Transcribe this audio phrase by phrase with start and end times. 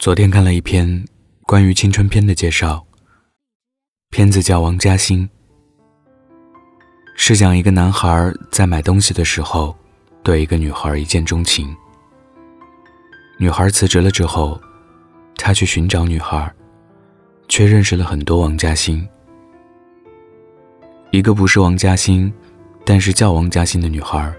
[0.00, 1.04] 昨天看了一篇
[1.42, 2.86] 关于青春片的介绍，
[4.08, 5.28] 片子叫《王家欣》，
[7.14, 9.76] 是讲一个男孩在买东西的时候
[10.22, 11.76] 对一个女孩一见钟情。
[13.38, 14.58] 女孩辞职了之后，
[15.36, 16.50] 他去寻找女孩，
[17.46, 19.06] 却认识了很多王家欣。
[21.10, 22.32] 一个不是王家欣，
[22.86, 24.32] 但是叫王家欣的女孩，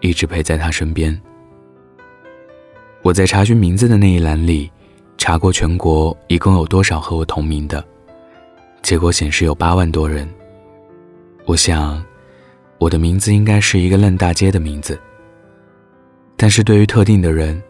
[0.00, 1.16] 一直陪在他身边。
[3.02, 4.68] 我在查询名字的那一栏里。
[5.16, 7.82] 查过全国一共有多少和我同名的，
[8.82, 10.28] 结果显示有八万多人。
[11.46, 12.04] 我想，
[12.78, 15.00] 我的名字应该是一个烂大街的名字，
[16.36, 17.62] 但是对于特定的人，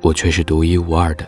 [0.00, 1.26] 我却是独一无二的。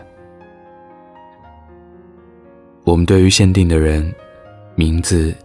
[2.83, 4.13] 我们对于限定的人，
[4.75, 5.35] 名字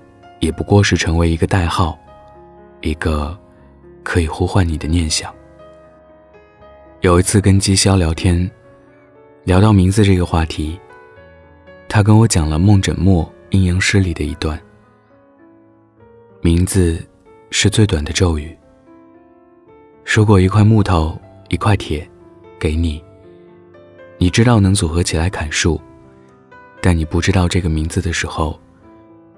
[0.41, 1.99] 也不过是成为一个代号，
[2.81, 3.39] 一个
[4.03, 5.35] 可以呼唤你的念想。
[7.03, 8.51] 有一次跟姬霄聊天。
[9.47, 10.77] 聊到名字这个话题，
[11.89, 14.61] 他跟我讲了梦枕墨阴阳师里的一段：
[16.41, 17.01] 名字
[17.53, 18.59] 是最短的咒语。
[20.05, 21.17] 如果一块木头、
[21.49, 22.05] 一块铁
[22.59, 23.01] 给你，
[24.19, 25.81] 你知道能组合起来砍树，
[26.83, 28.59] 但你不知道这个名字的时候，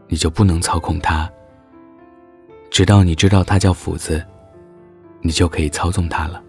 [0.06, 1.30] 你就不能操控它。
[2.70, 4.24] 直到你知道它叫斧子，
[5.20, 6.42] 你就可以操纵它了。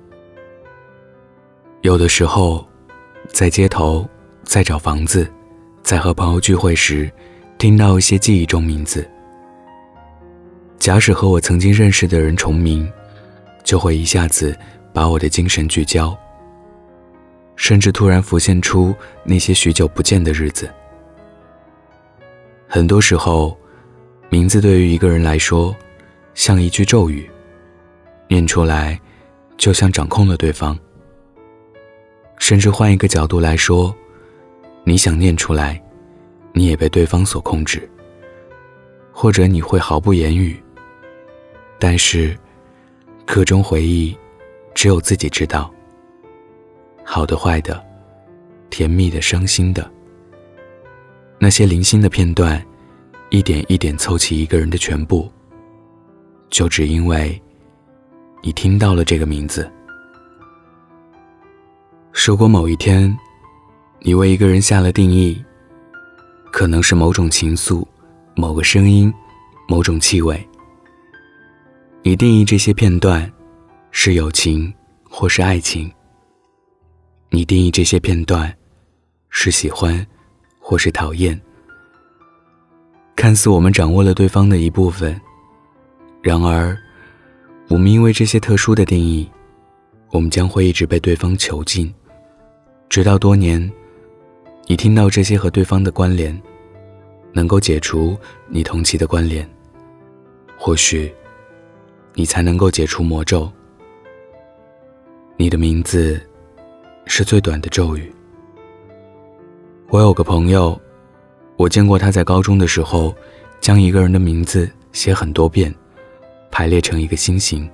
[1.81, 2.65] 有的时候。
[3.31, 4.07] 在街头，
[4.43, 5.31] 在找房子，
[5.81, 7.09] 在和朋友聚会时，
[7.57, 9.07] 听到一些记忆中名字。
[10.77, 12.91] 假使和我曾经认识的人重名，
[13.63, 14.57] 就会一下子
[14.93, 16.17] 把我的精神聚焦，
[17.55, 20.69] 甚至突然浮现出那些许久不见的日子。
[22.67, 23.57] 很多时候，
[24.29, 25.73] 名字对于一个人来说，
[26.33, 27.29] 像一句咒语，
[28.27, 28.99] 念出来，
[29.57, 30.77] 就像掌控了对方。
[32.49, 33.95] 甚至换一个角度来说，
[34.83, 35.79] 你想念出来，
[36.51, 37.87] 你也被对方所控制，
[39.11, 40.59] 或者你会毫不言语。
[41.77, 42.35] 但是，
[43.23, 44.17] 各种回忆，
[44.73, 45.71] 只有自己知道。
[47.03, 47.85] 好的、坏的，
[48.71, 49.87] 甜蜜的、伤心的，
[51.37, 52.59] 那些零星的片段，
[53.29, 55.31] 一点一点凑齐一个人的全部，
[56.49, 57.39] 就只因为，
[58.41, 59.71] 你听到了这个名字。
[62.11, 63.17] 如果某一天，
[64.01, 65.43] 你为一个人下了定义，
[66.51, 67.83] 可能是某种情愫、
[68.35, 69.11] 某个声音、
[69.67, 70.47] 某种气味。
[72.03, 73.31] 你定义这些片段
[73.89, 74.71] 是友情
[75.09, 75.91] 或是爱情。
[77.31, 78.55] 你定义这些片段
[79.29, 80.05] 是喜欢
[80.59, 81.39] 或是讨厌。
[83.15, 85.19] 看似我们掌握了对方的一部分，
[86.21, 86.77] 然而，
[87.69, 89.27] 我们因为这些特殊的定义，
[90.11, 91.91] 我们将会一直被对方囚禁。
[92.89, 93.71] 直到多年，
[94.65, 96.35] 你听到这些和对方的关联，
[97.31, 98.17] 能够解除
[98.47, 99.47] 你同期的关联，
[100.57, 101.13] 或许，
[102.15, 103.47] 你才能够解除魔咒。
[105.37, 106.19] 你的名字，
[107.05, 108.11] 是最短的咒语。
[109.89, 110.79] 我有个朋友，
[111.57, 113.13] 我见过他在高中的时候，
[113.61, 115.71] 将一个人的名字写很多遍，
[116.49, 117.69] 排列成一个心形。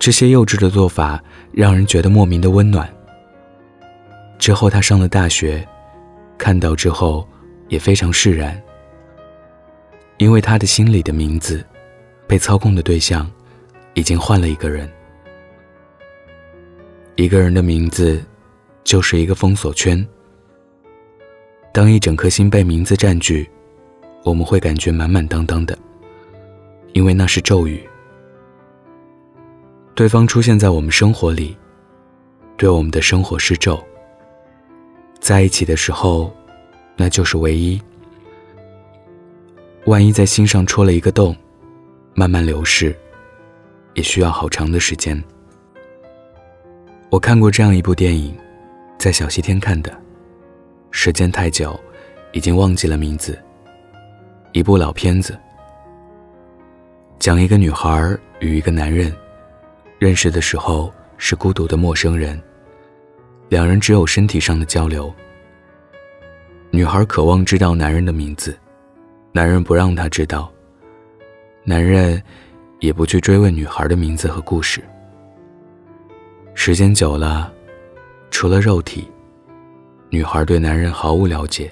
[0.00, 1.22] 这些幼稚的做法
[1.52, 2.90] 让人觉得莫名的温暖。
[4.38, 5.62] 之后他上了大学，
[6.38, 7.28] 看到之后
[7.68, 8.58] 也非常释然，
[10.16, 11.62] 因为他的心里的名字，
[12.26, 13.30] 被操控的对象，
[13.92, 14.90] 已经换了一个人。
[17.16, 18.24] 一个人的名字，
[18.82, 20.02] 就是一个封锁圈。
[21.74, 23.46] 当一整颗心被名字占据，
[24.24, 25.78] 我们会感觉满满当当的，
[26.94, 27.86] 因为那是咒语。
[30.00, 31.54] 对方出现在我们生活里，
[32.56, 33.78] 对我们的生活施咒。
[35.20, 36.32] 在一起的时候，
[36.96, 37.78] 那就是唯一。
[39.84, 41.36] 万一在心上戳了一个洞，
[42.14, 42.96] 慢慢流逝，
[43.92, 45.22] 也需要好长的时间。
[47.10, 48.34] 我看过这样一部电影，
[48.96, 49.94] 在小西天看的，
[50.90, 51.78] 时间太久，
[52.32, 53.38] 已经忘记了名字。
[54.52, 55.38] 一部老片子，
[57.18, 59.14] 讲一个女孩与一个男人。
[60.00, 62.42] 认识的时候是孤独的陌生人，
[63.50, 65.12] 两人只有身体上的交流。
[66.70, 68.58] 女孩渴望知道男人的名字，
[69.30, 70.50] 男人不让她知道。
[71.64, 72.20] 男人
[72.78, 74.82] 也不去追问女孩的名字和故事。
[76.54, 77.52] 时间久了，
[78.30, 79.06] 除了肉体，
[80.08, 81.70] 女孩对男人毫无了解，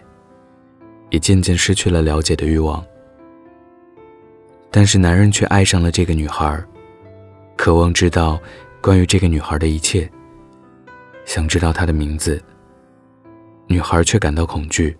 [1.09, 2.85] 也渐渐失去了了解的欲望。
[4.71, 6.63] 但是男人却爱上了这个女孩。
[7.59, 8.41] 渴望知道
[8.81, 10.09] 关于这个女孩的一切，
[11.27, 12.41] 想知道她的名字，
[13.67, 14.97] 女孩却感到恐惧。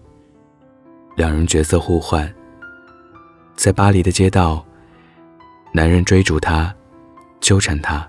[1.15, 2.29] 两人角色互换，
[3.55, 4.67] 在巴黎的街道，
[5.73, 6.75] 男人追逐她，
[7.41, 8.07] 纠缠她，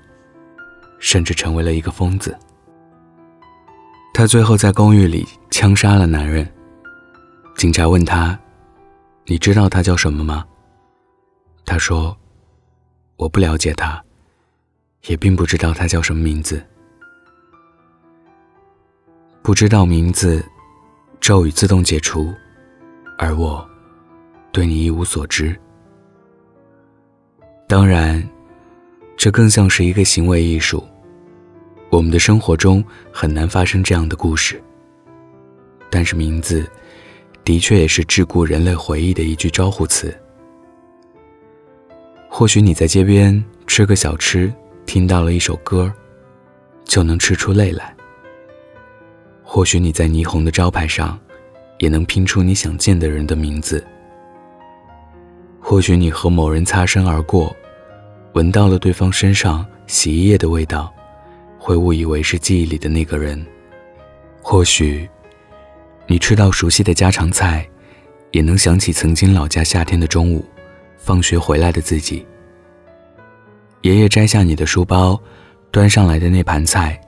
[0.97, 2.35] 甚至成为了一个疯子。
[4.15, 6.45] 他最后在公寓里枪杀了男人。
[7.55, 8.37] 警察问他
[9.27, 10.43] ：“你知道他叫什么吗？”
[11.65, 12.17] 他说
[13.15, 14.03] ：“我不了解他，
[15.07, 16.63] 也并不知道他叫什么名字。
[19.41, 20.43] 不知道名字，
[21.19, 22.33] 咒语自动解除，
[23.17, 23.67] 而我
[24.51, 25.55] 对你一无所知。
[27.67, 28.21] 当然，
[29.15, 30.83] 这更像是一个行为艺术。”
[31.91, 34.61] 我们的生活中很难发生这样的故事，
[35.89, 36.69] 但是名字
[37.43, 40.15] 的确也是桎梏人类回忆的一句招呼词。
[42.29, 44.53] 或许你在街边吃个小吃，
[44.89, 45.93] 听到了一首歌，
[46.83, 47.93] 就能吃出泪来；
[49.43, 51.15] 或许你在霓虹的招牌上，
[51.77, 53.77] 也能拼出你想见的人的名字；
[55.59, 57.55] 或许你和某人擦身而过，
[58.33, 60.91] 闻到了对方身上洗衣液的味道。
[61.59, 63.45] 会误以为是记忆里的那个人。
[64.41, 65.07] 或许，
[66.07, 67.63] 你吃到熟悉的家常菜，
[68.31, 70.43] 也能想起曾经老家夏天的中午，
[70.97, 72.25] 放学回来的自己。
[73.81, 75.19] 爷爷摘下你的书包，
[75.71, 76.99] 端上来的那盘菜，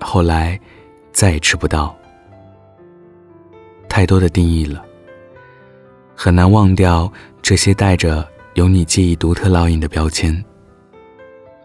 [0.00, 0.58] 后来
[1.12, 1.96] 再也吃不到。
[3.88, 4.84] 太多的定义了，
[6.14, 7.12] 很难忘掉
[7.42, 10.44] 这些带着有你记忆独特烙印的标签。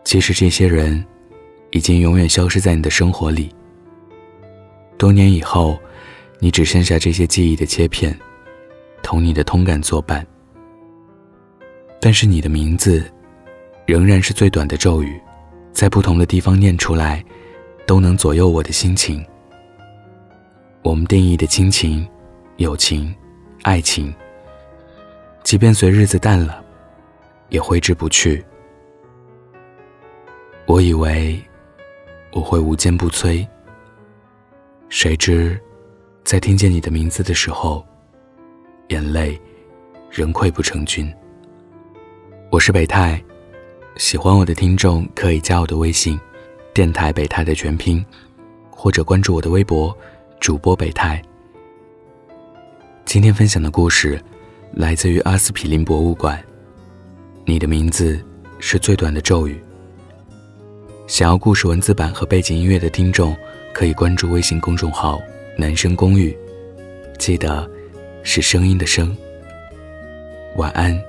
[0.04, 1.04] 其实这些人。
[1.76, 3.50] 已经永远消失在你的生活里。
[4.96, 5.76] 多年以后，
[6.38, 8.16] 你只剩下这些记忆的切片，
[9.02, 10.24] 同你的通感作伴。
[12.00, 13.12] 但是你的名字，
[13.86, 15.20] 仍然是最短的咒语，
[15.72, 17.24] 在不同的地方念出来，
[17.86, 19.26] 都能左右我的心情。
[20.82, 22.08] 我们定义的亲情、
[22.58, 23.14] 友情、
[23.62, 24.14] 爱情，
[25.44, 26.64] 即便随日子淡了，
[27.50, 28.44] 也挥之不去。
[30.66, 31.42] 我以为。
[32.36, 33.48] 我会无坚不摧。
[34.90, 35.56] 谁知，
[36.24, 37.86] 在听见你的名字的时候，
[38.88, 39.40] 眼泪
[40.10, 41.14] 仍溃不成军。
[42.50, 43.24] 我是北泰，
[43.98, 46.20] 喜欢我的听众可以加我的微信
[46.74, 48.04] “电台北泰”的全拼，
[48.72, 49.96] 或者关注我的微博
[50.42, 51.22] “主播北泰”。
[53.06, 54.20] 今天分享的故事
[54.74, 56.44] 来自于阿司匹林博物馆。
[57.46, 58.20] 你的名字
[58.58, 59.62] 是最短的咒语。
[61.06, 63.36] 想要故事文字版和背景音乐的听众，
[63.74, 65.22] 可以关注微信公众号
[65.56, 66.36] “男生公寓”，
[67.20, 67.70] 记得
[68.24, 69.16] 是声音的声。
[70.56, 71.00] 晚安，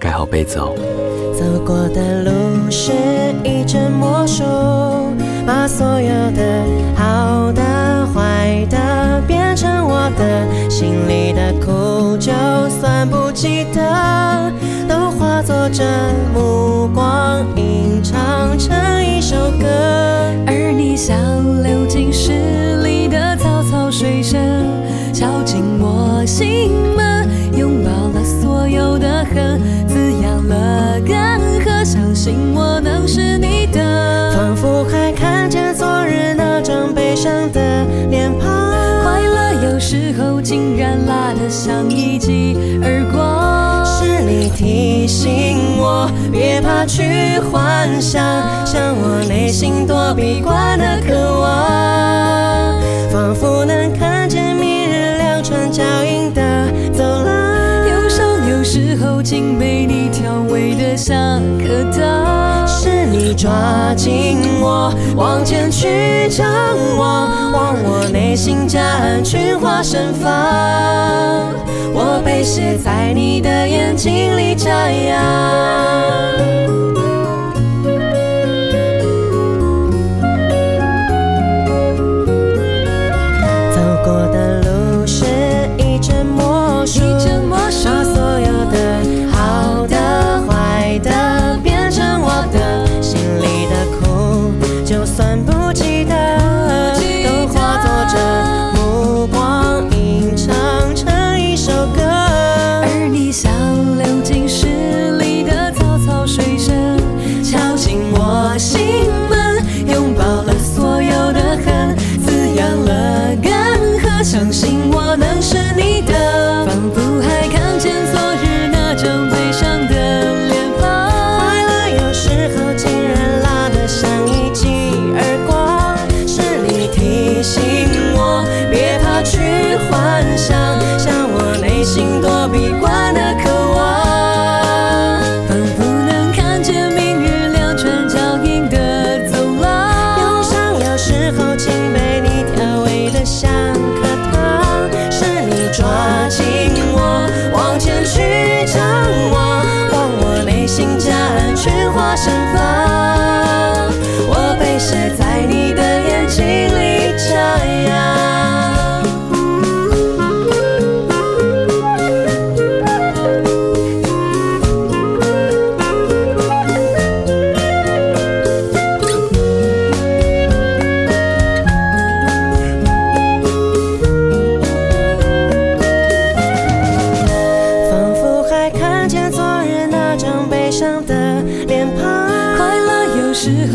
[0.00, 0.74] 盖好被子哦。
[1.38, 2.30] 走过的路
[2.68, 2.90] 是
[3.44, 4.42] 一阵魔术，
[5.46, 6.42] 把所有的
[6.96, 7.62] 好的、
[8.12, 12.32] 坏的变成我的，心里的苦，就
[12.80, 14.52] 算不记得，
[14.88, 15.84] 都化作这
[16.34, 18.02] 目光吟。
[18.02, 18.74] 唱成
[19.06, 19.64] 一首歌，
[20.44, 21.16] 而你像
[21.62, 24.40] 流进诗里的草草水声，
[25.12, 29.60] 敲进我心门，拥抱了所有的恨，
[30.46, 34.32] 了干涸，相信我能是你的。
[34.36, 38.48] 仿佛还看见昨日那张悲伤的脸庞，
[39.02, 43.84] 快乐有时候竟然辣得像一记耳光。
[43.84, 48.22] 是你提醒我，别怕去幻想，
[48.64, 53.77] 像我内心躲避惯的渴望，仿佛能
[58.88, 62.66] 时候竟被你调味的像颗糖。
[62.66, 66.48] 是你抓紧我，往前去张
[66.96, 70.32] 望，望我内心夹岸群花盛放。
[71.92, 75.18] 我被写在你的眼睛里眨样。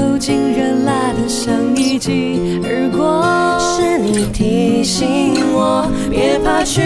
[0.03, 3.24] 又竟然辣得像一击而过。
[3.60, 6.81] 是你提醒我别怕去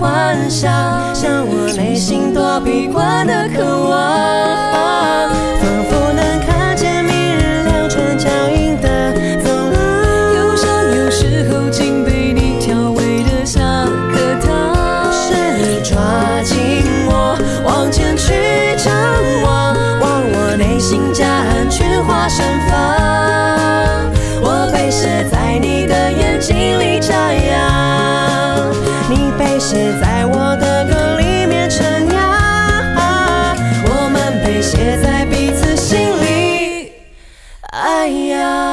[0.00, 0.70] 幻想，
[1.14, 5.28] 像我内心躲避惯的渴望。
[5.60, 9.12] 仿佛能看见明日两串脚印的
[9.44, 9.76] 走廊，
[10.34, 15.12] 忧伤有时候竟被你调味得像颗糖。
[15.12, 15.94] 是你抓
[16.42, 16.56] 紧
[17.06, 18.41] 我往前去。
[37.94, 38.71] I, am.